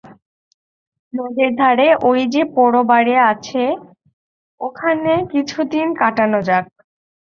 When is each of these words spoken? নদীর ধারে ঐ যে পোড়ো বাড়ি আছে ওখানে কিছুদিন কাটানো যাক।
নদীর 1.13 1.51
ধারে 1.55 1.87
ঐ 2.01 2.11
যে 2.33 2.43
পোড়ো 2.55 2.81
বাড়ি 2.83 3.15
আছে 3.31 3.63
ওখানে 4.61 5.13
কিছুদিন 5.31 5.87
কাটানো 5.95 6.39
যাক। 6.41 6.65